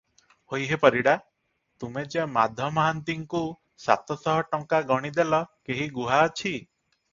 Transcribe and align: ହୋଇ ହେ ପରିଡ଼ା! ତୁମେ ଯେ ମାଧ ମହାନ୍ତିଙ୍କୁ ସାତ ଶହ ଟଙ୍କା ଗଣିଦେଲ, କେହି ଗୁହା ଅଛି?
ହୋଇ 0.51 0.63
ହେ 0.69 0.77
ପରିଡ଼ା! 0.85 1.11
ତୁମେ 1.83 2.03
ଯେ 2.13 2.23
ମାଧ 2.39 2.71
ମହାନ୍ତିଙ୍କୁ 2.79 3.43
ସାତ 3.85 4.19
ଶହ 4.25 4.41
ଟଙ୍କା 4.57 4.83
ଗଣିଦେଲ, 4.95 5.45
କେହି 5.71 5.89
ଗୁହା 6.01 6.27
ଅଛି? 6.33 6.57